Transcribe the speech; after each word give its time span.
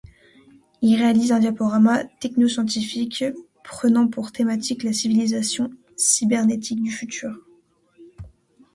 Il 0.81 0.95
réalise 0.95 1.31
un 1.31 1.37
diaporama 1.37 2.03
technoscientifique 2.19 3.23
prenant 3.63 4.07
pour 4.07 4.31
thématique 4.31 4.81
la 4.83 4.93
civilisation 4.93 5.69
cybernétique 5.95 6.81
du 6.81 6.89
futur. 6.89 7.31